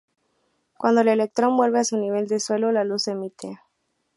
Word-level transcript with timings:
Cuando 0.79 1.01
el 1.01 1.09
electrón 1.09 1.55
vuelve 1.55 1.79
a 1.79 1.83
su 1.83 1.95
nivel 1.95 2.27
del 2.27 2.41
suelo, 2.41 2.71
la 2.71 2.83
luz 2.83 3.03
se 3.03 3.11
emite. 3.11 3.59